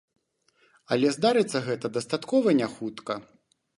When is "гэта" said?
1.67-1.91